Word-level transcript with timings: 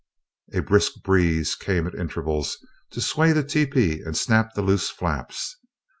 A 0.51 0.61
brisk 0.63 0.93
breeze 1.03 1.53
came 1.55 1.85
at 1.85 1.93
intervals 1.93 2.57
to 2.93 2.99
sway 3.01 3.33
the 3.33 3.43
tepee 3.43 4.01
and 4.01 4.17
snap 4.17 4.55
the 4.55 4.63
loose 4.63 4.89
flaps. 4.89 5.57